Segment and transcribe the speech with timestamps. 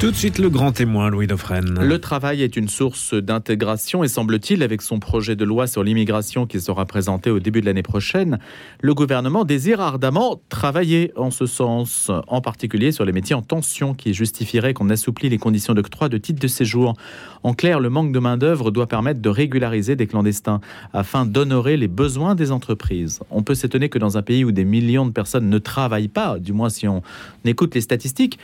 [0.00, 1.74] Tout de suite, le grand témoin, Louis Dauphren.
[1.80, 6.46] Le travail est une source d'intégration et semble-t-il, avec son projet de loi sur l'immigration
[6.46, 8.38] qui sera présenté au début de l'année prochaine,
[8.80, 13.92] le gouvernement désire ardemment travailler en ce sens, en particulier sur les métiers en tension
[13.92, 16.94] qui justifieraient qu'on assouplit les conditions d'octroi de titre de séjour.
[17.42, 20.60] En clair, le manque de main-d'œuvre doit permettre de régulariser des clandestins
[20.92, 23.18] afin d'honorer les besoins des entreprises.
[23.30, 26.38] On peut s'étonner que dans un pays où des millions de personnes ne travaillent pas,
[26.38, 27.02] du moins si on
[27.44, 28.38] écoute les statistiques,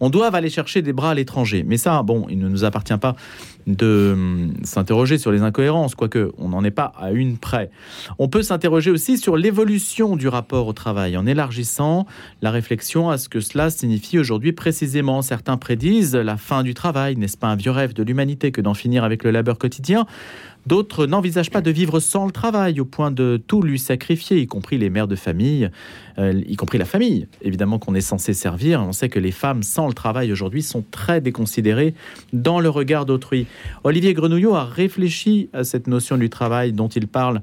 [0.00, 1.64] on doit aller chercher des bras à l'étranger.
[1.66, 3.16] Mais ça, bon, il ne nous appartient pas
[3.66, 7.70] de hum, s'interroger sur les incohérences, quoique on n'en est pas à une près.
[8.18, 12.06] On peut s'interroger aussi sur l'évolution du rapport au travail en élargissant
[12.42, 15.22] la réflexion à ce que cela signifie aujourd'hui précisément.
[15.22, 18.74] Certains prédisent la fin du travail, n'est-ce pas un vieux rêve de l'humanité que d'en
[18.74, 20.06] finir avec le labeur quotidien?
[20.68, 24.46] D'autres n'envisagent pas de vivre sans le travail, au point de tout lui sacrifier, y
[24.46, 25.70] compris les mères de famille,
[26.18, 28.82] euh, y compris la famille, évidemment qu'on est censé servir.
[28.82, 31.94] On sait que les femmes sans le travail aujourd'hui sont très déconsidérées
[32.34, 33.46] dans le regard d'autrui.
[33.82, 37.40] Olivier Grenouillot a réfléchi à cette notion du travail dont il parle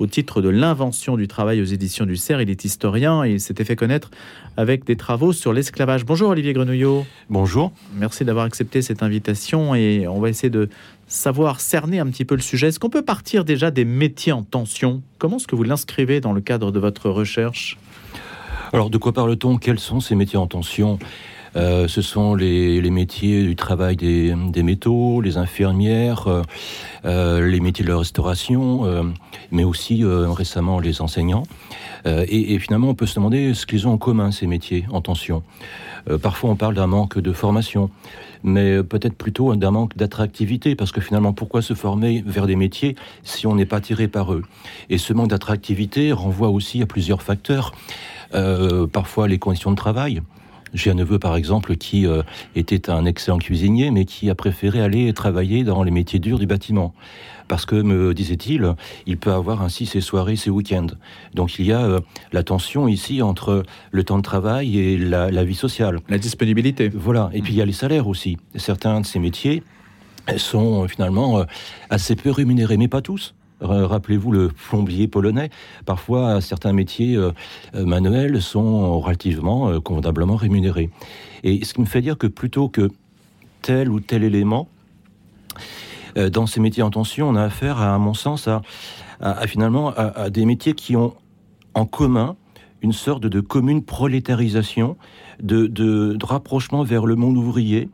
[0.00, 2.42] au titre de l'invention du travail aux éditions du CERF.
[2.42, 4.10] Il est historien et il s'était fait connaître
[4.56, 6.04] avec des travaux sur l'esclavage.
[6.04, 7.06] Bonjour Olivier Grenouillot.
[7.30, 7.72] Bonjour.
[7.94, 10.68] Merci d'avoir accepté cette invitation et on va essayer de
[11.08, 12.68] savoir cerner un petit peu le sujet.
[12.68, 15.02] Est-ce qu'on peut partir déjà des métiers en tension?
[15.18, 17.78] Comment est-ce que vous l'inscrivez dans le cadre de votre recherche?
[18.72, 19.56] Alors de quoi parle-t-on?
[19.56, 20.98] Quels sont ces métiers en tension?
[21.56, 26.42] Euh, ce sont les, métiers du travail des, métaux, les infirmières, euh,
[27.04, 29.12] euh, les métiers de la restauration,
[29.50, 31.44] mais aussi récemment les enseignants.
[32.06, 35.00] Et, et, finalement, on peut se demander ce qu'ils ont en commun, ces métiers en
[35.00, 35.42] tension.
[36.22, 37.90] parfois, on parle d'un manque de formation,
[38.42, 42.94] mais peut-être plutôt d'un manque d'attractivité, parce que finalement, pourquoi se former vers des métiers
[43.24, 44.42] si on n'est pas tiré par eux?
[44.90, 47.72] Et ce manque d'attractivité renvoie aussi à plusieurs facteurs.
[48.92, 50.22] parfois les conditions de travail,
[50.74, 52.22] j'ai un neveu, par exemple, qui euh,
[52.54, 56.46] était un excellent cuisinier, mais qui a préféré aller travailler dans les métiers durs du
[56.46, 56.94] bâtiment.
[57.48, 58.74] Parce que, me disait-il,
[59.06, 60.88] il peut avoir ainsi ses soirées, ses week-ends.
[61.34, 62.00] Donc il y a euh,
[62.32, 66.00] la tension ici entre le temps de travail et la, la vie sociale.
[66.08, 66.90] La disponibilité.
[66.90, 67.30] Voilà.
[67.32, 68.36] Et puis il y a les salaires aussi.
[68.56, 69.62] Certains de ces métiers
[70.36, 71.42] sont euh, finalement
[71.88, 73.34] assez peu rémunérés, mais pas tous.
[73.60, 75.50] Rappelez-vous le plombier polonais.
[75.84, 77.32] Parfois, certains métiers euh,
[77.74, 80.90] euh, manuels sont relativement euh, convenablement rémunérés.
[81.42, 82.88] Et ce qui me fait dire que plutôt que
[83.62, 84.68] tel ou tel élément,
[86.32, 90.46] dans ces métiers en tension, on a affaire, à, mon sens, à, finalement à, des
[90.46, 91.14] métiers qui ont
[91.74, 92.34] en commun
[92.82, 94.96] une sorte de commune prolétarisation,
[95.40, 97.88] de rapprochement vers le monde ouvrier,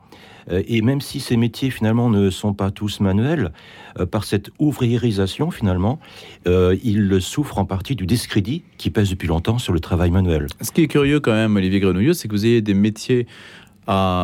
[0.50, 3.53] et même si ces métiers finalement ne sont pas tous manuels,
[3.99, 6.00] euh, par cette ouvriérisation finalement,
[6.47, 10.47] euh, ils souffrent en partie du discrédit qui pèse depuis longtemps sur le travail manuel.
[10.60, 13.27] Ce qui est curieux quand même, Olivier Grenouillot, c'est que vous ayez des métiers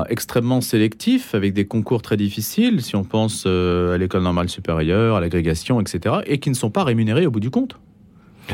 [0.08, 5.20] extrêmement sélectifs, avec des concours très difficiles, si on pense à l'école normale supérieure, à
[5.20, 7.76] l'agrégation, etc., et qui ne sont pas rémunérés au bout du compte.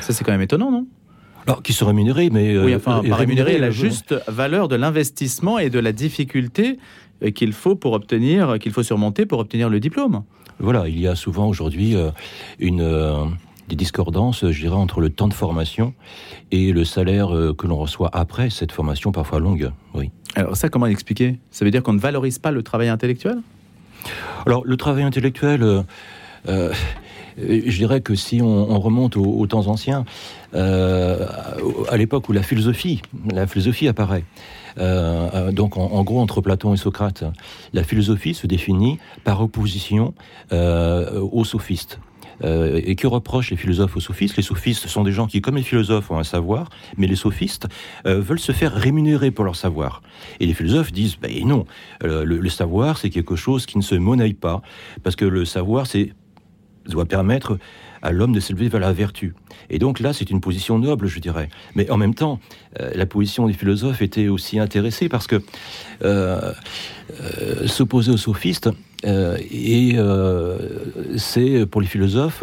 [0.01, 0.85] Ça, c'est quand même étonnant, non?
[1.47, 2.59] Alors, qui sont rémunérés, mais...
[2.59, 6.77] oui, enfin, pas rémunérés, la juste valeur de l'investissement et de la difficulté
[7.35, 10.23] qu'il faut pour obtenir, qu'il faut surmonter pour obtenir le diplôme.
[10.59, 12.11] Voilà, il y a souvent aujourd'hui euh,
[12.59, 13.25] une euh,
[13.69, 15.95] des discordances, je dirais, entre le temps de formation
[16.51, 19.71] et le salaire euh, que l'on reçoit après cette formation parfois longue.
[19.95, 20.11] Oui.
[20.35, 21.39] Alors ça, comment l'expliquer?
[21.51, 23.39] Ça veut dire qu'on ne valorise pas le travail intellectuel?
[24.47, 25.85] Alors le travail intellectuel.
[27.39, 30.05] Je dirais que si on, remonte aux, temps anciens,
[30.55, 33.03] à l'époque où la philosophie,
[33.33, 34.25] la philosophie apparaît,
[34.79, 37.25] euh, euh, donc en, gros, entre Platon et Socrate,
[37.73, 40.15] la philosophie se définit par opposition
[40.53, 41.99] euh, aux sophistes.
[42.43, 44.37] et que reprochent les philosophes aux sophistes?
[44.37, 47.67] Les sophistes sont des gens qui, comme les philosophes, ont un savoir, mais les sophistes
[48.05, 50.03] veulent se faire rémunérer pour leur savoir.
[50.39, 51.65] Et les philosophes disent, ben non,
[52.03, 54.61] le, savoir, c'est quelque chose qui ne se monnaie pas,
[55.03, 56.13] parce que le savoir, c'est
[56.89, 57.59] doit permettre
[58.03, 59.35] à l'homme de s'élever vers la vertu.
[59.71, 61.49] Et donc là, c'est une position noble, je dirais.
[61.75, 62.39] Mais en même temps,
[62.81, 65.43] euh, la position des philosophes était aussi intéressée parce que
[66.05, 66.53] euh,
[67.21, 68.71] euh, s'opposer aux sophistes,
[69.05, 69.97] et
[71.17, 72.43] c'est pour les philosophes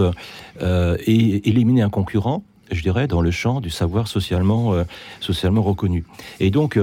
[0.61, 4.73] éliminer un concurrent, je dirais, dans le champ du savoir socialement,
[5.19, 6.05] socialement reconnu.
[6.39, 6.79] Et donc,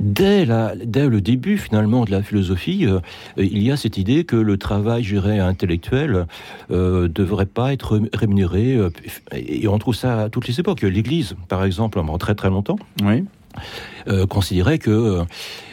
[0.00, 3.00] Dès, le début finalement de la philosophie, euh,
[3.36, 6.26] il y a cette idée que le travail, géré intellectuel,
[6.70, 8.76] ne euh, devrait pas être rémunéré.
[8.76, 8.90] Euh,
[9.32, 10.82] et on trouve ça à toutes les époques.
[10.82, 13.24] L'Église, par exemple, pendant très très longtemps, oui.
[14.28, 15.24] considérait que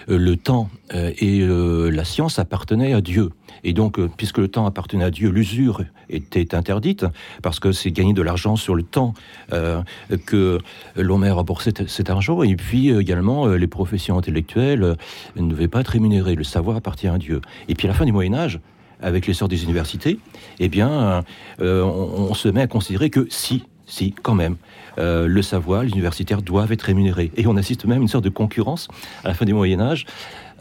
[0.08, 3.32] le temps et la science appartenaient à Dieu
[3.64, 7.06] Et donc, euh, puisque le temps appartenait à Dieu, l'usure était interdite,
[7.42, 9.14] parce que c'est gagner de l'argent sur le temps
[9.54, 9.82] euh,
[10.26, 10.60] que
[10.96, 12.44] l'homme a remboursé cet argent.
[12.44, 14.96] Et puis également, les professions intellectuelles
[15.36, 16.36] ne devaient pas être rémunérées.
[16.36, 17.42] Le savoir appartient à Dieu.
[17.68, 18.60] Et puis à la fin du Moyen Âge,
[19.02, 20.20] avec l'essor des universités,
[20.60, 21.24] eh bien,
[21.60, 24.58] on, se met à considérer que si, si, quand même,
[24.98, 27.32] le savoir, les universitaires doivent être rémunérés.
[27.38, 28.88] Et on assiste même à une sorte de concurrence
[29.24, 30.06] à la fin du Moyen Âge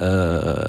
[0.03, 0.67] euh,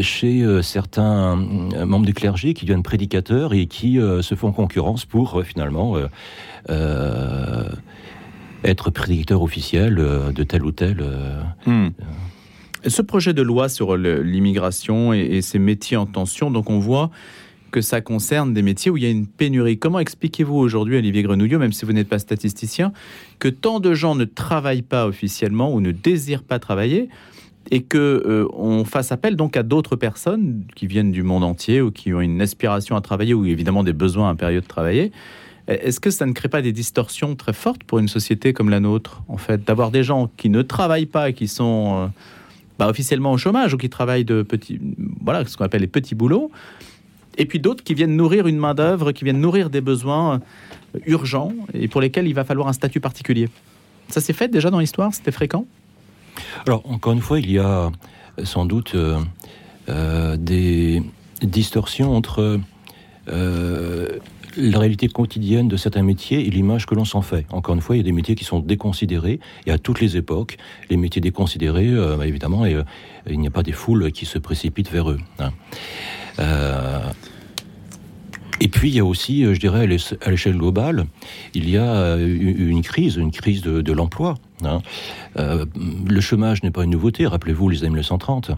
[0.00, 1.36] chez euh, certains
[1.74, 5.96] euh, membres du clergé qui deviennent prédicateurs et qui se font concurrence pour finalement
[8.64, 11.04] être prédicateur officiel de tel ou tel.
[11.66, 11.88] Hmm.
[12.86, 17.10] Ce projet de loi sur l'immigration et, ses métiers en tension, donc on voit
[17.74, 19.80] que ça concerne des métiers où il y a une pénurie.
[19.80, 22.92] Comment expliquez-vous aujourd'hui, Olivier Grenouillot, même si vous n'êtes pas statisticien,
[23.40, 27.08] que tant de gens ne travaillent pas officiellement ou ne désirent pas travailler
[27.72, 31.80] et que euh, on fasse appel donc à d'autres personnes qui viennent du monde entier
[31.80, 35.10] ou qui ont une aspiration à travailler ou évidemment des besoins impérieux de travailler?
[35.66, 38.78] Est-ce que ça ne crée pas des distorsions très fortes pour une société comme la
[38.78, 42.06] nôtre, en fait, d'avoir des gens qui ne travaillent pas, qui sont euh,
[42.78, 44.78] bah, officiellement au chômage ou qui travaillent de petits,
[45.20, 46.52] voilà, ce qu'on appelle les petits boulots,
[47.38, 50.40] et puis d'autres qui viennent nourrir une main d'œuvre, qui viennent nourrir des besoins
[50.94, 53.48] euh, urgents et pour lesquels il va falloir un statut particulier.
[54.08, 55.12] Ça s'est fait déjà dans l'histoire?
[55.14, 55.66] C'était fréquent?
[56.66, 57.90] Alors, encore une fois, il y a
[58.42, 59.20] sans doute euh,
[59.88, 61.02] euh, des
[61.42, 62.60] distorsions entre
[63.28, 64.08] euh,
[64.56, 67.46] la réalité quotidienne de certains métiers et l'image que l'on s'en fait.
[67.50, 70.16] Encore une fois, il y a des métiers qui sont déconsidérés, et à toutes les
[70.16, 70.56] époques,
[70.90, 72.76] les métiers déconsidérés, bah, évidemment, et,
[73.28, 75.18] il n'y a pas des foules qui se précipitent vers eux.
[75.38, 75.52] Hein.
[78.60, 79.88] Et puis il y a aussi, je dirais,
[80.22, 81.06] à l'échelle globale,
[81.54, 84.36] il y a une crise, une crise de l'emploi.
[84.62, 84.80] Hein.
[85.36, 85.64] Euh,
[86.08, 88.52] le chômage n'est pas une nouveauté, rappelez-vous les années 1930.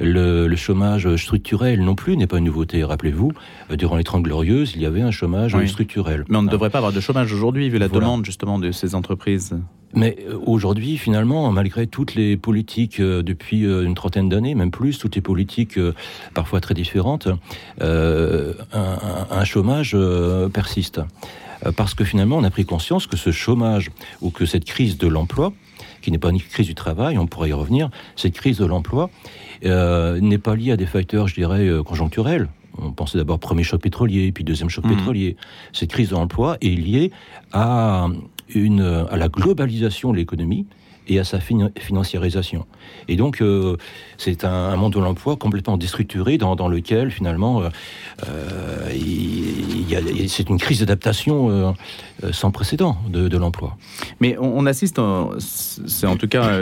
[0.00, 3.32] Le, le, chômage structurel non plus n'est pas une nouveauté, rappelez-vous.
[3.70, 6.24] Euh, durant les Trente Glorieuses, il y avait un chômage structurel.
[6.28, 8.94] Mais on ne devrait pas avoir de chômage aujourd'hui, vu la demande justement de ces
[8.94, 9.54] entreprises.
[9.94, 15.14] Mais euh, aujourd'hui, finalement, malgré toutes les politiques depuis une trentaine d'années, même plus, toutes
[15.14, 15.78] les politiques
[16.34, 17.28] parfois très différentes,
[17.80, 19.96] un, un, chômage
[20.52, 21.00] persiste.
[21.66, 23.90] Euh, parce que finalement, on a pris conscience que ce chômage
[24.20, 25.52] ou que cette crise de l'emploi,
[26.00, 29.10] qui n'est pas une crise du travail, on pourrait y revenir, cette crise de l'emploi
[29.64, 32.48] euh, n'est pas liée à des facteurs, je dirais, euh, conjoncturels.
[32.78, 34.96] On pensait d'abord premier choc pétrolier, puis deuxième choc mmh.
[34.96, 35.36] pétrolier.
[35.72, 37.12] Cette crise de l'emploi est liée
[37.52, 38.08] à,
[39.10, 40.66] à la globalisation de l'économie,
[41.08, 42.66] et à sa financiarisation.
[43.08, 43.76] Et donc, euh,
[44.18, 47.68] c'est un, monde de l'emploi complètement déstructuré dans, lequel, finalement, euh,
[48.28, 48.88] euh
[50.28, 51.72] c'est une crise d'adaptation euh,
[52.32, 53.76] sans précédent de, l'emploi.
[54.20, 55.00] Mais on assiste,
[55.38, 56.58] c'est en tout cas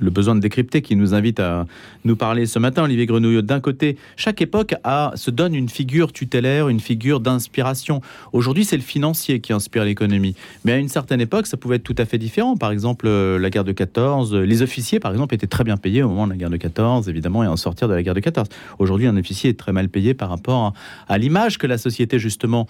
[0.00, 1.66] le besoin de décrypter qui nous invite à
[2.04, 3.42] nous parler ce matin, Olivier Grenouillot.
[3.42, 4.74] D'un côté, chaque époque
[5.14, 8.00] se donne une figure tutélaire, une figure d'inspiration.
[8.32, 10.34] Aujourd'hui, c'est le financier qui inspire l'économie.
[10.64, 12.56] Mais à une certaine époque, ça pouvait être tout à fait différent.
[12.56, 16.02] Par exemple, euh, la guerre de 14, les officiers, par exemple, étaient très bien payés
[16.02, 18.20] au moment de la guerre de 14, évidemment, et en sortir de la guerre de
[18.20, 18.48] 14.
[18.78, 20.74] Aujourd'hui, un officier est très mal payé par rapport
[21.08, 22.66] à, l'image que la société, justement,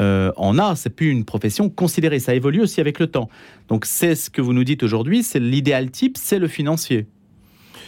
[0.00, 0.76] euh, en a.
[0.76, 2.18] C'est plus une profession considérée.
[2.18, 3.28] Ça évolue aussi avec le temps.
[3.68, 5.22] Donc, c'est ce que vous nous dites aujourd'hui.
[5.22, 6.59] C'est l'idéal type, c'est le financier.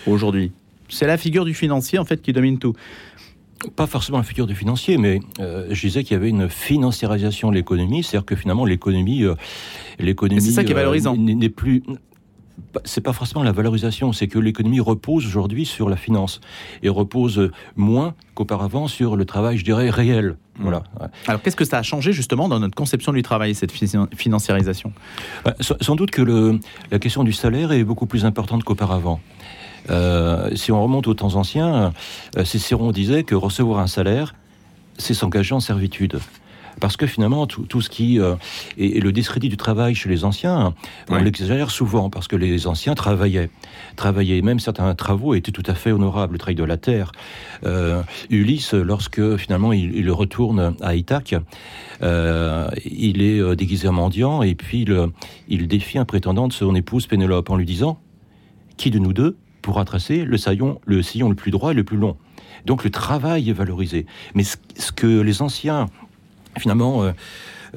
[0.06, 0.52] Aujourd'hui.
[0.88, 2.74] C'est la figure du financier, en fait, qui domine tout.
[3.76, 7.50] Pas forcément la figure du financier, mais euh, je disais qu'il y avait une financiarisation
[7.50, 9.34] de l'économie, c'est-à-dire que finalement l'économie, euh,
[10.00, 11.84] l'économie, c'est ça qui est valorisant, n'est plus
[12.84, 16.40] c'est pas forcément la valorisation, c'est que l'économie repose aujourd'hui sur la finance
[16.82, 20.36] et repose moins qu'auparavant sur le travail, je dirais, réel.
[20.58, 20.62] Mmh.
[20.62, 20.82] Voilà.
[21.26, 24.92] Alors qu'est-ce que ça a changé justement dans notre conception du travail, cette financiarisation?
[25.44, 26.60] Bah, Sans doute que le,
[26.90, 29.20] la question du salaire est beaucoup plus importante qu'auparavant.
[29.90, 31.92] Euh, si on remonte aux temps anciens,
[32.36, 34.34] euh, Cicéron disait que recevoir un salaire,
[34.98, 36.20] c'est s'engager en servitude.
[36.80, 38.34] Parce que finalement, tout, ce qui euh,
[38.78, 40.74] est, le discrédit du travail chez les anciens,
[41.08, 43.50] on l'exagère souvent parce que les anciens travaillaient,
[43.96, 44.42] travaillaient.
[44.42, 47.12] Même certains travaux étaient tout à fait honorables, le travail de la terre.
[47.64, 51.34] Euh, Ulysse, lorsque finalement il, retourne à Ithaque,
[52.02, 55.08] euh, il est déguisé en mendiant et puis il,
[55.48, 57.98] il défie un prétendant de son épouse Pénélope en lui disant
[58.76, 61.84] qui de nous deux pourra tracer le sillon, le sillon le plus droit et le
[61.84, 62.16] plus long?
[62.66, 64.06] Donc le travail est valorisé.
[64.34, 65.86] Mais ce que les anciens
[66.58, 67.04] finalement...
[67.04, 67.12] Euh,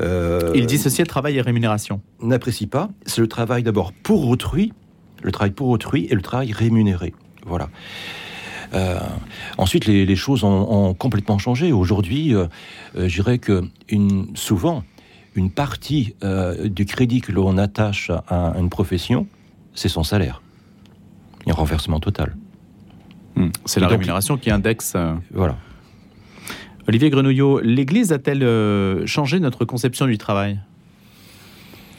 [0.02, 2.02] euh, Il dissociait travail et rémunération.
[2.22, 2.90] N'apprécie pas.
[3.06, 4.74] C'est le travail d'abord pour autrui,
[5.24, 7.14] le travail pour autrui et le travail rémunéré.
[7.46, 7.70] Voilà.
[8.74, 9.00] Euh,
[9.58, 11.72] ensuite, les, choses ont, complètement changé.
[11.72, 12.34] Aujourd'hui,
[12.96, 14.84] je dirais que une, souvent,
[15.36, 16.16] une partie
[16.66, 19.28] du crédit que l'on attache à une profession,
[19.76, 20.42] c'est son salaire.
[21.46, 22.36] Il y a un renversement total.
[23.36, 23.50] Hmm.
[23.66, 24.94] C'est la rémunération qui indexe.
[24.96, 25.58] Euh, voilà.
[26.88, 30.60] Olivier Grenouillot, l'Église a-t-elle euh, changé notre conception du travail?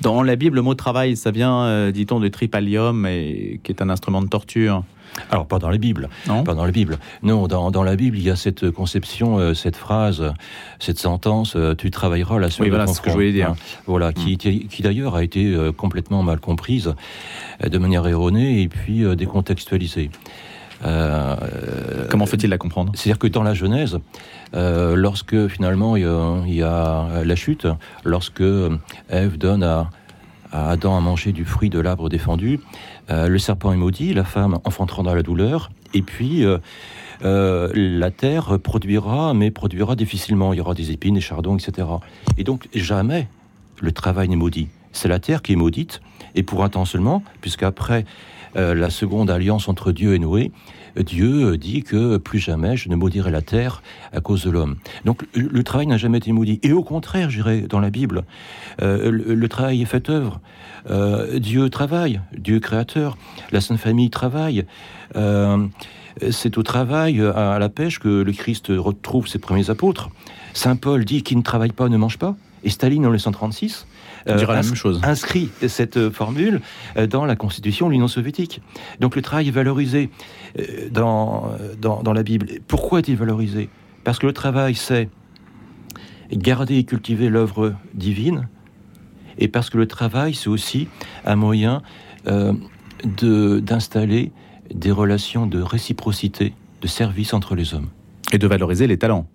[0.01, 3.83] Dans la Bible, le mot travail, ça vient, euh, dit-on, de tripalium, et, qui est
[3.83, 4.85] un instrument de torture.
[5.31, 6.09] Alors, pas dans la Bible.
[6.29, 6.99] Non, pas dans la Bible.
[7.25, 10.33] Non, dans, la Bible, il y a cette conception, euh, cette phrase,
[10.79, 13.55] cette sentence Tu travailleras la suite oui, voilà, ce que je voulais dire.
[13.87, 14.69] voilà, qui, hmm.
[14.69, 16.95] qui d'ailleurs a été complètement mal comprise,
[17.65, 20.11] de manière erronée et puis décontextualisée.
[20.83, 22.93] Comment faut-il la comprendre?
[22.95, 23.99] C'est-à-dire que dans la Genèse,
[24.55, 26.03] euh, lorsque finalement il
[26.55, 27.67] y, a, la chute,
[28.05, 28.43] lorsque
[29.11, 29.91] Ève donne à,
[30.53, 32.61] Adam à manger du fruit de l'arbre défendu,
[33.11, 38.11] euh, le serpent est maudit, la femme enfantera dans la douleur, et puis euh, la
[38.11, 40.53] terre produira, mais produira difficilement.
[40.53, 41.89] Il y aura des épines, des chardons, etc.
[42.39, 43.29] Et donc jamais
[43.81, 44.69] le travail n'est maudit.
[44.93, 46.01] C'est la terre qui est maudite,
[46.35, 48.07] et pour un temps seulement, puisqu'après
[48.55, 50.51] la seconde alliance entre Dieu et Noé,
[51.03, 54.77] Dieu dit que plus jamais je ne maudirai la terre à cause de l'homme.
[55.05, 56.59] Donc le travail n'a jamais été maudit.
[56.63, 58.25] Et au contraire, je dirais, dans la Bible,
[58.83, 60.41] euh, le, travail est fait œuvre.
[60.91, 63.17] Euh, Dieu travaille, Dieu créateur,
[63.53, 64.65] la Sainte Famille travaille.
[65.17, 65.67] Euh,
[66.31, 70.09] c'est au travail, à la pêche, que le Christ retrouve ses premiers apôtres.
[70.55, 72.37] Saint Paul dit qui ne travaille pas ne mange pas.
[72.65, 73.87] Et Staline, en 1936,
[74.29, 75.01] euh, la même chose.
[75.03, 76.61] inscrit cette euh, formule
[76.97, 78.61] euh, dans la constitution de l'Union soviétique.
[79.01, 80.11] Donc le travail est valorisé
[80.91, 82.49] dans, dans, la Bible.
[82.67, 83.69] Pourquoi est-il valorisé?
[84.05, 85.09] Parce que le travail, c'est
[86.33, 88.49] garder et cultiver l'œuvre divine,
[89.39, 90.89] et parce que le travail, c'est aussi
[91.25, 91.83] un moyen
[93.05, 94.33] d'installer
[94.75, 97.91] des relations de réciprocité, de service entre les hommes.
[98.33, 99.29] Et de valoriser les talents.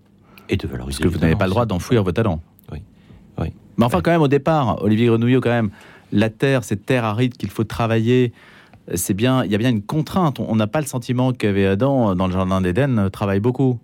[0.50, 2.41] Et de valoriser Parce que vous n'avez pas le droit d'enfouir vos talents.
[3.78, 5.70] Mais enfin, quand même, au départ, Olivier Grenouillot, quand même,
[6.12, 8.34] la terre, cette terre aride qu'il faut travailler,
[8.96, 10.40] c'est bien, il y a bien une contrainte.
[10.40, 13.80] On n'a pas le sentiment qu'avait Adam dans le jardin d'Éden travaille beaucoup.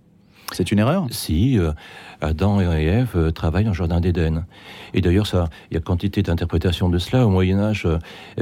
[0.54, 1.08] C'est une erreur?
[1.12, 1.74] Si, euh,
[2.22, 4.46] Adam et Ève euh, travaillent le jardin d'Éden.
[4.94, 5.28] Et d'ailleurs,
[5.70, 7.88] il y a quantité d'interprétations de cela au Moyen Âge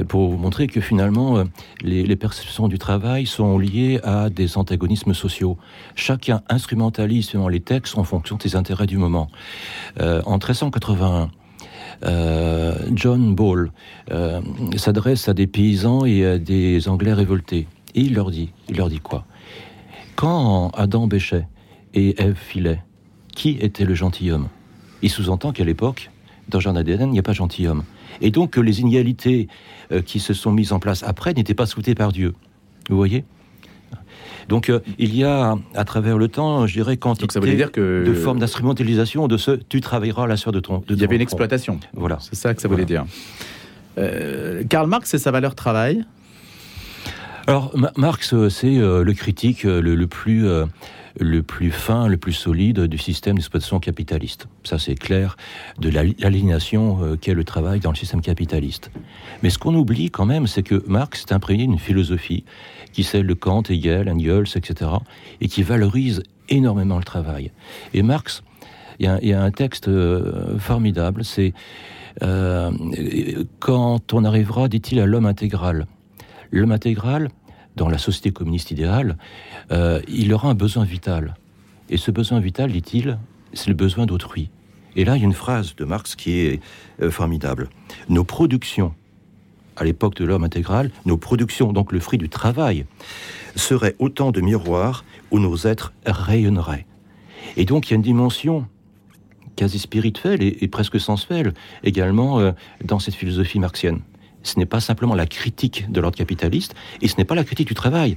[0.08, 1.42] pour vous montrer que finalement,
[1.82, 5.58] les, les, perceptions du travail sont liées à des antagonismes sociaux.
[5.96, 9.28] Chacun instrumentalise les textes en fonction des intérêts du moment.
[10.00, 11.30] en 1381,
[12.04, 13.70] euh, John Ball
[14.10, 14.40] euh,
[14.76, 17.66] s'adresse à des paysans et à des Anglais révoltés.
[17.94, 19.24] Et il leur dit, il leur dit quoi?
[20.14, 21.46] Quand Adam bêchait
[21.96, 22.82] et Ève filait,
[23.34, 24.48] qui était le gentilhomme?
[25.02, 26.10] Il sous-entend qu'à l'époque,
[26.48, 27.82] dans Jardin d'Éden, il n'y a pas gentilhomme.
[28.20, 29.48] Et donc que les inégalités
[29.90, 32.34] euh, qui se sont mises en place après n'étaient pas souhaitées par Dieu.
[32.88, 33.24] Vous voyez?
[34.48, 38.04] Donc euh, il y a à travers le temps, je dirais, quantité ça dire que...
[38.06, 40.84] de formes d'instrumentalisation de ce tu travailleras à la sueur de ton.
[40.88, 41.80] il y avait une exploitation.
[41.94, 42.18] Voilà.
[42.20, 43.04] C'est ça que ça voulait dire.
[43.98, 46.04] Euh, Karl Marx et sa valeur travail?
[47.48, 50.48] Alors Marx, c'est le critique le, plus
[51.18, 54.48] le plus fin, le plus solide du système d'exploitation capitaliste.
[54.64, 55.36] Ça, c'est clair,
[55.78, 58.90] de l'aliénation qu'est le travail dans le système capitaliste.
[59.42, 62.44] Mais ce qu'on oublie quand même, c'est que Marx est imprégné d'une philosophie
[62.92, 64.90] qui celle de Kant, Hegel, Engels, etc.,
[65.40, 67.52] et qui valorise énormément le travail.
[67.92, 68.42] Et Marx,
[68.98, 71.52] il y, a un texte euh, formidable, c'est
[72.22, 72.70] euh,
[73.58, 75.86] quand on arrivera, dit-il, à l'homme intégral.
[76.50, 77.28] L'homme intégral,
[77.76, 79.16] dans la société communiste idéale,
[79.70, 81.36] euh, il aura un besoin vital.
[81.88, 83.18] Et ce besoin vital, dit-il,
[83.52, 84.50] c'est le besoin d'autrui.
[84.96, 86.60] Et là, il y a une phrase de Marx qui est
[87.10, 87.68] formidable.
[88.08, 88.94] Nos productions
[89.76, 92.86] à l'époque de l'homme intégral, nos productions, donc le fruit du travail,
[93.54, 96.86] seraient autant de miroirs où nos êtres rayonneraient.
[97.56, 98.66] Et donc il y a une dimension
[99.54, 102.52] quasi spirituelle et, presque sensuelle également euh,
[102.84, 104.00] dans cette philosophie marxienne.
[104.46, 107.68] Ce n'est pas simplement la critique de l'ordre capitaliste et ce n'est pas la critique
[107.68, 108.16] du travail.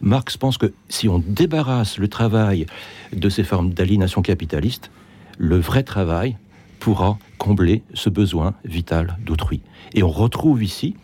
[0.00, 2.66] Marx pense que si on débarrasse le travail
[3.12, 4.90] de ces formes d'aliénation capitaliste,
[5.38, 6.36] le vrai travail
[6.80, 9.60] pourra combler ce besoin vital d'autrui.
[9.94, 10.96] Et on retrouve ici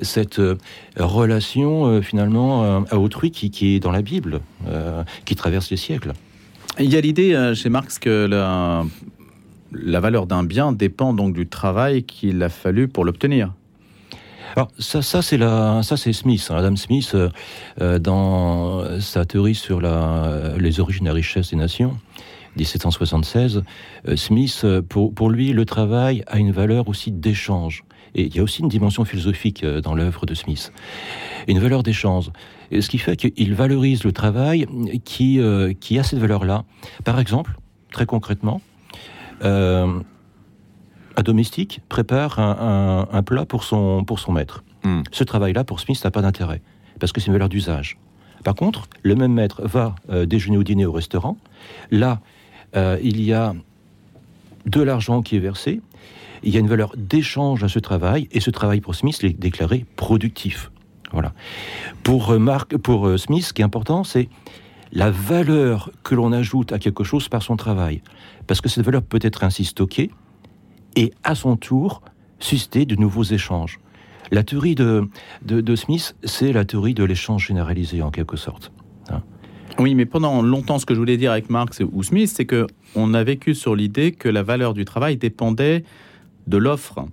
[0.00, 0.56] cette euh,
[0.96, 4.40] relation euh, finalement euh, à autrui qui, est dans la Bible,
[5.24, 6.12] qui traverse les siècles.
[6.78, 8.84] Il y a l'idée chez Marx que la,
[9.72, 13.52] la valeur d'un bien dépend donc du travail qu'il a fallu pour l'obtenir.
[14.54, 16.56] Alors ça, ça c'est la, ça c'est Smith, hein.
[16.56, 17.16] Adam Smith,
[17.78, 21.96] dans sa théorie sur la, les origines la richesse des nations.
[22.56, 23.62] 1776,
[24.14, 27.82] Smith, pour, pour lui, le travail a une valeur aussi d'échange.
[28.14, 30.72] Et il y a aussi une dimension philosophique euh, dans l'œuvre de Smith,
[31.48, 32.30] une valeur d'échange.
[32.70, 34.66] Ce qui fait qu'il valorise le travail
[35.04, 36.64] qui, euh, qui a cette valeur-là.
[37.04, 37.56] Par exemple,
[37.90, 38.60] très concrètement,
[39.44, 40.00] euh,
[41.16, 44.64] un domestique prépare un, plat pour son, pour son maître.
[44.84, 45.02] Hmm.
[45.10, 46.62] Ce travail-là, pour Smith, n'a pas d'intérêt,
[47.00, 47.98] parce que c'est une valeur d'usage.
[48.44, 49.94] Par contre, le même maître va
[50.26, 51.36] déjeuner ou dîner au restaurant.
[51.90, 52.20] Là,
[52.74, 53.54] il y a
[54.66, 55.80] de l'argent qui est versé,
[56.42, 59.38] il y a une valeur d'échange à ce travail, et ce travail pour Smith est
[59.38, 60.72] déclaré productif.
[61.12, 61.32] Voilà.
[62.02, 64.28] Pour, Mark, pour Smith, ce qui est important, c'est
[64.92, 68.02] la valeur que l'on ajoute à quelque chose par son travail.
[68.46, 70.10] Parce que cette valeur peut être ainsi stockée
[70.96, 72.02] et à son tour
[72.38, 73.78] susciter de nouveaux échanges.
[74.30, 75.08] La théorie de,
[75.44, 78.72] de, Smith, c'est la théorie de l'échange généralisé en quelque sorte.
[79.10, 79.22] Hein.
[79.78, 82.66] oui, mais pendant longtemps, ce que je voulais dire avec Marx ou Smith, c'est que
[82.94, 85.84] on a vécu sur l'idée que la valeur du travail dépendait
[86.46, 87.06] de l'offre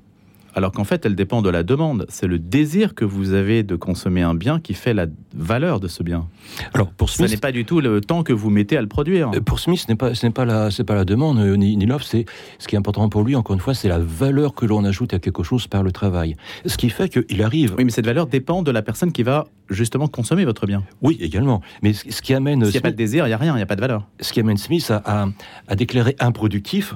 [0.55, 2.05] alors qu'en fait, elle dépend de la demande.
[2.09, 5.87] C'est le désir que vous avez de consommer un bien qui fait la valeur de
[5.87, 6.27] ce bien.
[6.73, 8.87] Alors, pour Smith, ce n'est pas du tout le temps que vous mettez à le
[8.87, 9.31] produire.
[9.33, 11.55] Euh, pour Smith, ce n'est pas, ce n'est pas la, c'est pas la demande euh,
[11.55, 12.05] ni, l'offre.
[12.05, 12.25] C'est
[12.57, 13.35] ce qui est important pour lui.
[13.35, 16.35] Encore une fois, c'est la valeur que l'on ajoute à quelque chose par le travail.
[16.65, 17.75] Ce qui fait qu'il arrive.
[17.77, 20.83] Oui, mais cette valeur dépend de la personne qui va justement consommer votre bien.
[21.01, 21.61] Oui, également.
[21.81, 22.63] Mais ce qui amène.
[22.65, 23.81] S'il n'y a pas de désir, il n'y a rien, il n'y a pas de
[23.81, 24.07] valeur.
[24.19, 25.27] Ce qui amène Smith à,
[25.67, 26.95] à, déclarer improductif.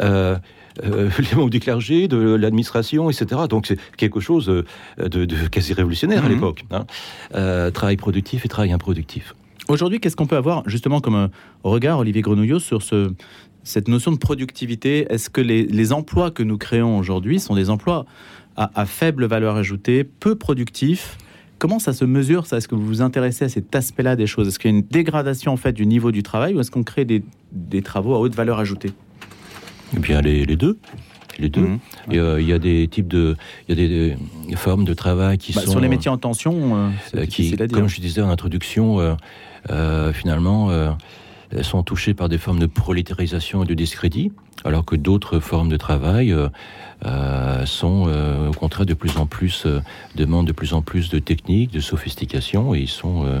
[0.00, 0.38] Euh,
[0.82, 3.42] euh, les membres du clergé, de l'administration, etc.
[3.48, 4.64] Donc c'est quelque chose euh,
[5.08, 6.34] de, quasi révolutionnaire à mhm.
[6.34, 6.64] l'époque.
[6.70, 6.86] Hein.
[7.34, 9.34] Euh, travail productif et travail improductif.
[9.68, 11.28] Aujourd'hui, qu'est-ce qu'on peut avoir justement comme
[11.62, 13.12] regard, Olivier Grenouillot, sur ce,
[13.62, 15.06] cette notion de productivité?
[15.08, 18.04] Est-ce que les, emplois que nous créons aujourd'hui sont des emplois
[18.56, 21.16] à, faible valeur ajoutée, peu productifs?
[21.58, 22.56] Comment ça se mesure ça?
[22.56, 24.48] Est-ce que vous vous intéressez à cet aspect-là des choses?
[24.48, 26.82] Est-ce qu'il y a une dégradation en fait du niveau du travail ou est-ce qu'on
[26.82, 28.90] crée des, des travaux à haute valeur ajoutée?
[29.96, 30.78] Eh bien, les, deux.
[31.38, 31.62] Les deux.
[31.62, 31.78] Mhm.
[32.12, 33.36] Euh, il y a des types de,
[33.68, 34.16] il y a des,
[34.56, 38.00] formes de travail qui bah, sont sur les métiers en tension, euh, qui, comme je
[38.00, 39.16] disais en introduction,
[39.70, 40.70] euh, finalement,
[41.62, 44.32] sont touchés par des formes de prolétarisation et de discrédit,
[44.64, 46.34] alors que d'autres formes de travail
[47.64, 48.10] sont
[48.48, 49.66] au contraire de plus en plus
[50.14, 53.40] demandent de plus en plus de techniques, de sophistication, et ils sont euh,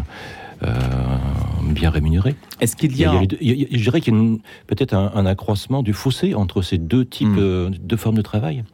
[1.72, 2.34] bien rémunérés.
[2.60, 3.12] Est-ce qu'il y a...
[3.22, 7.70] je dirais qu'il y a peut-être un, accroissement du fossé entre ces deux types, euh,
[7.70, 8.64] de formes de travail.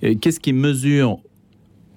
[0.00, 1.18] Qu'est-ce qui mesure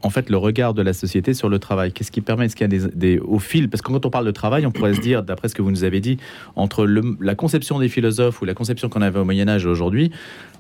[0.02, 1.92] en fait le regard de la société sur le travail?
[1.92, 2.46] Qu'est-ce qui permet?
[2.46, 3.70] Est-ce qu'il y a des, au fil?
[3.70, 5.72] Parce que quand on parle de travail, on pourrait se dire, d'après ce que vous
[5.72, 6.18] nous avez dit,
[6.56, 10.12] entre la conception des philosophes ou la conception qu'on avait au Moyen Âge et aujourd'hui,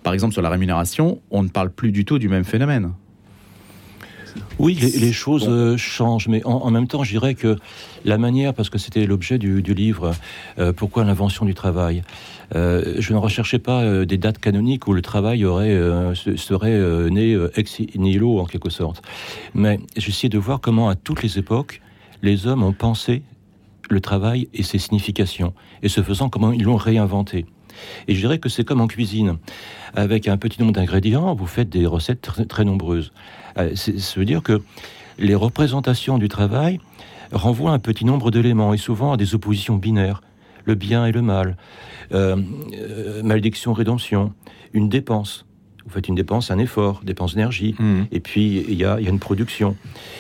[0.04, 2.92] par exemple sur la rémunération, on ne parle plus du tout du même phénomène.
[4.60, 7.58] Oui, les, choses euh, changent, mais en, même temps, je dirais que
[8.06, 10.12] la manière, parce que c'était l'objet du, livre,
[10.58, 12.02] euh, pourquoi l'invention du travail
[12.56, 15.78] euh, Je ne recherchais pas des dates canoniques où le travail aurait,
[16.14, 19.02] serait né ex nihilo, en quelque sorte.
[19.54, 21.82] Mais j'essayais de voir comment, à toutes les époques,
[22.22, 23.22] les hommes ont pensé
[23.90, 27.46] le travail et ses significations, et ce faisant, comment ils l'ont réinventé.
[28.08, 29.38] Et je dirais que c'est comme en cuisine.
[29.96, 33.12] Avec un petit nombre d'ingrédients, vous faites des recettes très, nombreuses.
[33.58, 34.62] Euh, ça veut dire que
[35.18, 36.80] les représentations du travail
[37.32, 40.22] renvoient un petit nombre d'éléments et souvent à des oppositions binaires.
[40.66, 41.58] Le bien et le mal,
[42.12, 42.36] euh,
[42.74, 44.34] euh, malédiction, rédemption,
[44.74, 45.46] une dépense.
[45.86, 48.02] Vous faites une dépense, un effort, dépense d'énergie, mmh.
[48.12, 49.76] et puis il y a, une production.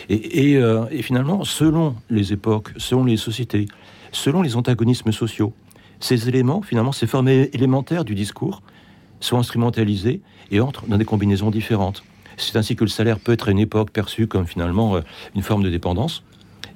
[0.10, 3.68] Et, et finalement, selon les époques, selon les sociétés,
[4.12, 5.54] selon les antagonismes sociaux,
[6.00, 8.64] ces éléments, finalement, ces formes élémentaires du discours,
[9.20, 12.04] sont instrumentalisés et entrent dans des combinaisons différentes.
[12.40, 15.02] C'est ainsi que le salaire peut être à une époque perçu comme finalement euh,
[15.36, 16.24] une forme de dépendance,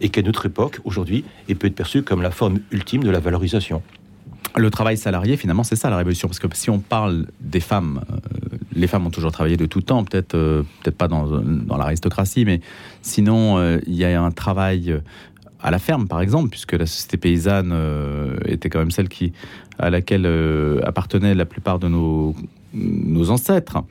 [0.02, 3.20] et qu'à notre époque, aujourd'hui, il peut être perçu comme la forme ultime de la
[3.20, 3.82] valorisation.
[4.56, 6.28] Le travail salarié, finalement, c'est ça la révolution.
[6.28, 9.82] Parce que si on parle des femmes, euh, les femmes ont toujours travaillé de tout
[9.82, 12.60] temps, peut-être euh, peut-être pas dans, dans l'aristocratie, mais
[13.02, 15.00] sinon, il y a un travail
[15.62, 17.74] à la ferme, par exemple, puisque la société paysanne
[18.46, 19.32] était quand même celle qui,
[19.80, 20.28] à laquelle
[20.84, 22.36] appartenaient la plupart de nos,
[22.74, 23.84] nos ancêtres.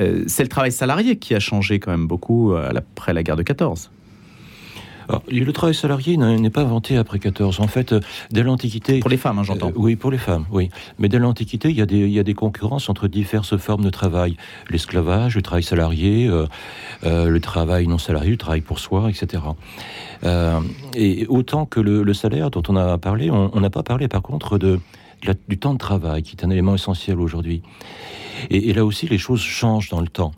[0.00, 3.42] Euh, c'est le travail salarié qui a changé quand même beaucoup après la guerre de
[3.42, 3.90] 14
[5.30, 7.60] le travail salarié n'est pas inventé après 14.
[7.60, 9.00] En fait, euh, dès l'Antiquité...
[9.00, 9.68] Pour les femmes, hein, j'entends.
[9.68, 10.70] Euh, oui, pour les femmes, oui.
[10.98, 13.84] Mais dès l'Antiquité, il, y a des, il y a des concurrences entre diverses formes
[13.84, 14.36] de travail.
[14.70, 16.46] L'esclavage, le travail salarié, euh,
[17.02, 19.42] le travail non salarié, le travail pour soi, etc.
[20.94, 24.58] et autant que le, salaire dont on a parlé, on n'a pas parlé par contre
[24.58, 24.80] de,
[25.48, 27.62] du temps de travail, qui est un élément essentiel aujourd'hui.
[28.48, 30.32] Et, là aussi, les choses changent dans le temps.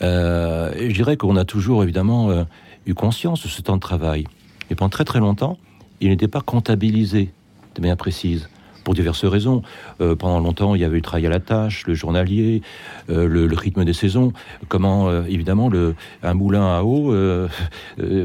[0.00, 2.46] je dirais qu'on a toujours, évidemment
[2.86, 4.24] eu conscience de ce temps de travail.
[4.70, 5.58] Et pendant très très longtemps,
[6.00, 7.32] il n'était pas comptabilisé
[7.74, 8.48] de manière précise.
[8.90, 9.62] Pour diverses raisons.
[10.00, 12.60] Euh, pendant longtemps, il y avait le travail à la tâche, le journalier,
[13.08, 14.32] euh, le, rythme des saisons.
[14.66, 17.14] Comment, euh, évidemment, le, un moulin à eau,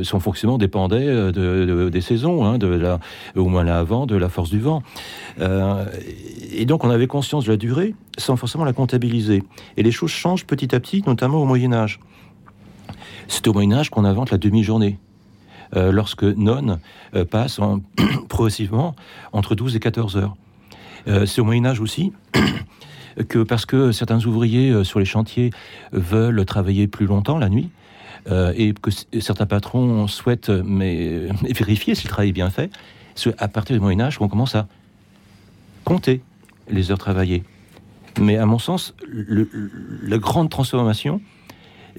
[0.01, 2.99] son fonctionnement dépendait de, des saisons, hein, de la,
[3.35, 4.81] au moins là avant, de la force du vent.
[5.39, 9.43] et donc, on avait conscience de la durée sans forcément la comptabiliser.
[9.77, 11.99] Et les choses changent petit à petit, notamment au Moyen Âge.
[13.27, 14.97] C'est au Moyen Âge qu'on invente la demi-journée.
[15.75, 16.79] lorsque non
[17.29, 17.59] passe
[18.29, 18.95] progressivement
[19.31, 20.35] entre 12 et 14 heures.
[21.05, 22.13] C'est au Moyen Âge aussi
[23.29, 25.51] que parce que certains ouvriers sur les chantiers
[25.91, 27.69] veulent travailler plus longtemps la nuit,
[28.29, 28.89] et que
[29.19, 32.71] certains patrons souhaitent vérifier si le travail est bien fait,
[33.37, 34.67] à partir du Moyen Âge, on commence à
[35.83, 36.21] compter
[36.69, 37.43] les heures travaillées.
[38.19, 41.21] Mais à mon sens, la grande transformation,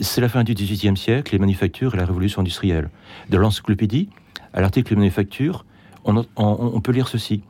[0.00, 2.90] c'est la fin du XVIIIe siècle, les manufactures et la révolution industrielle.
[3.30, 4.08] De l'encyclopédie
[4.52, 5.64] à l'article manufacture,
[6.04, 7.42] on, on, peut lire ceci.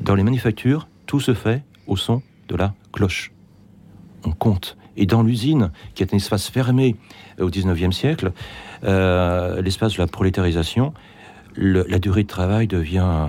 [0.00, 3.32] Dans les manufactures, tout se fait au son de la cloche.
[4.24, 4.76] On compte.
[4.96, 6.96] Et dans l'usine, qui est un espace fermé
[7.38, 8.32] au XIXe siècle,
[8.84, 10.92] euh, l'espace de la prolétarisation,
[11.56, 13.28] la durée de travail devient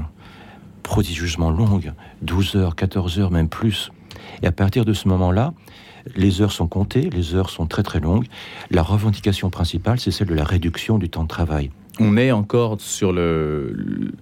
[0.84, 3.92] prodigieusement longue, 12 heures, 14 heures, même plus.
[4.42, 5.54] Et à partir de ce moment-là,
[6.16, 8.26] les heures sont comptées, les heures sont très très longues.
[8.72, 11.72] La revendication principale, c'est celle de la réduction du temps de travail.
[12.00, 14.14] On est encore sur le,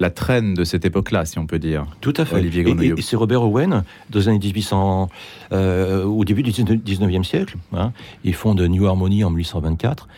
[0.00, 1.86] la traîne de cette époque-là, si on peut dire.
[2.00, 2.36] Tout à fait.
[2.36, 5.08] Olivier et, c'est Robert Owen, dans les années 1800,
[5.52, 7.92] euh, au début du 19e siècle, hein,
[8.24, 10.08] ils font de New Harmony en 1824.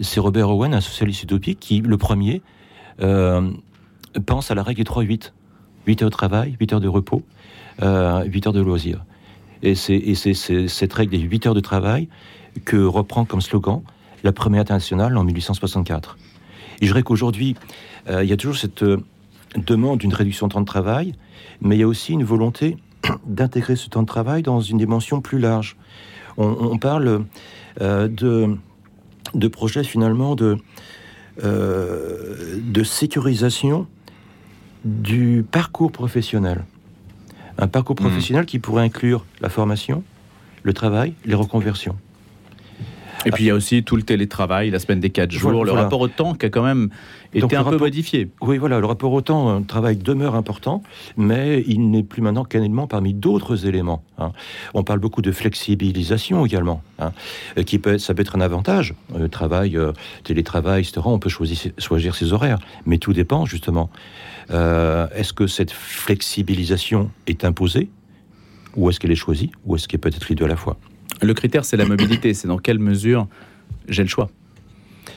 [0.00, 2.42] C'est Robert Owen, un socialiste utopique, qui, le premier,
[3.02, 3.50] euh,
[4.24, 5.32] pense à la règle des 3-8.
[5.86, 7.22] 8 heures de travail, 8 heures de repos,
[7.82, 9.04] euh, 8 heures de loisirs.
[9.62, 12.08] Et c'est cette règle des 8 heures de travail
[12.64, 13.82] que reprend comme slogan
[14.22, 16.18] la première internationale en 1864.
[16.80, 17.56] Et je dirais qu'aujourd'hui,
[18.08, 18.98] euh, il y a toujours cette euh,
[19.54, 21.14] demande d'une réduction de temps de travail,
[21.60, 22.76] mais il y a aussi une volonté
[23.26, 25.76] d'intégrer ce temps de travail dans une dimension plus large.
[26.38, 27.24] On, parle
[27.80, 28.58] euh, de,
[29.32, 30.58] de projets finalement de,
[31.42, 33.86] de sécurisation
[34.84, 36.64] du parcours professionnel.
[37.58, 38.04] Un parcours hmm.
[38.04, 40.04] professionnel qui pourrait inclure la formation,
[40.62, 41.96] le travail, les reconversions.
[43.26, 45.72] Et puis il y a aussi tout le télétravail, la semaine des 4 jours, le
[45.72, 46.90] rapport au temps qui a quand même
[47.34, 48.30] été un peu modifié.
[48.40, 50.82] Oui, voilà, le rapport au temps, un travail demeure important,
[51.16, 54.02] mais il n'est plus maintenant qu'un élément parmi d'autres éléments.
[54.18, 54.32] Hein.
[54.74, 57.12] On parle beaucoup de flexibilisation également, hein,
[57.66, 58.94] qui peut, ça peut être un avantage.
[59.16, 61.00] Euh, travail, euh, télétravail, etc.
[61.04, 63.90] On peut choisir, choisir ses horaires, mais tout dépend justement.
[64.50, 67.90] Euh, est-ce que cette flexibilisation est imposée,
[68.76, 70.76] ou est-ce qu'elle est choisie, ou est-ce qu'elle peut être les deux à la fois
[71.22, 72.34] le critère, c'est la mobilité.
[72.34, 73.26] C'est dans quelle mesure
[73.88, 74.30] j'ai le choix.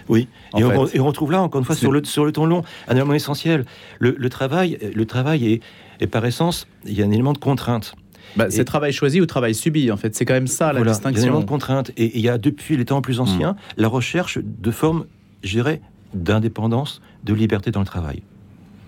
[0.08, 2.96] Oui, et on, retrouve là, encore une fois, sur le, sur le temps long, un
[2.96, 3.66] élément essentiel.
[4.00, 5.62] Le, travail, le travail
[6.00, 7.96] est, par essence, il y a un élément de contrainte.
[8.36, 10.16] Bah, c'est travail choisi ou travail subi, en fait.
[10.16, 11.10] C'est quand même ça la distinction.
[11.10, 11.92] Il y a un élément de contrainte.
[11.98, 13.82] Et il y a, depuis les temps plus anciens, hmm.
[13.82, 15.06] la recherche de formes,
[15.44, 15.82] je dirais,
[16.14, 18.24] d'indépendance, de liberté dans le travail.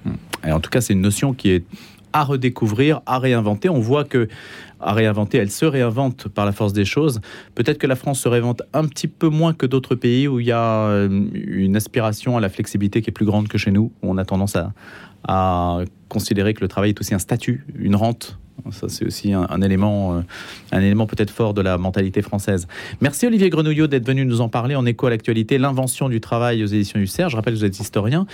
[0.05, 0.13] Hmm.
[0.47, 1.65] Et en tout cas, c'est une notion qui est
[2.13, 3.69] à redécouvrir, à réinventer.
[3.69, 4.27] On voit que
[4.79, 7.21] à réinventer, elle se réinvente par la force des choses.
[7.53, 10.47] Peut-être que la France se réinvente un petit peu moins que d'autres pays où il
[10.47, 13.91] y a euh, une aspiration à la flexibilité qui est plus grande que chez nous.
[14.01, 14.73] On a tendance à,
[15.27, 18.39] à considérer que le travail est aussi un statut, une rente
[18.71, 20.21] ça, c'est aussi un, élément, euh,
[20.71, 22.67] un élément peut-être fort de la mentalité française.
[23.01, 26.63] Merci Olivier Grenouillot d'être venu nous en parler en écho à l'actualité, l'invention du travail
[26.63, 27.31] aux éditions du CERF.
[27.31, 28.25] Je rappelle que vous êtes historien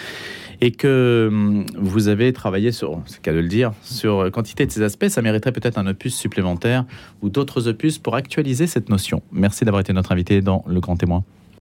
[0.62, 4.66] et que hum, vous avez travaillé sur, c'est le cas de le dire, sur quantité
[4.66, 5.08] de ces aspects.
[5.08, 6.86] Ça mériterait peut-être un opus supplémentaire
[7.22, 9.22] ou d'autres opus pour actualiser cette notion.
[9.32, 11.24] Merci d'avoir été notre invité dans Le Grand Témoin.